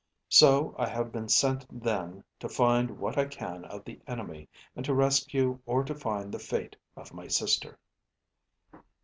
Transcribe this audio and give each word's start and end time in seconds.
So, 0.29 0.73
I 0.79 0.87
have 0.87 1.11
been 1.11 1.29
sent 1.29 1.67
then, 1.69 2.23
to 2.39 2.49
find 2.49 2.97
what 2.97 3.19
I 3.19 3.25
can 3.25 3.65
of 3.65 3.85
the 3.85 4.01
enemy, 4.07 4.49
and 4.75 4.83
to 4.85 4.95
rescue 4.95 5.59
or 5.67 5.83
to 5.83 5.93
find 5.93 6.31
the 6.31 6.39
fate 6.39 6.75
of 6.95 7.13
my 7.13 7.27
sister." 7.27 7.77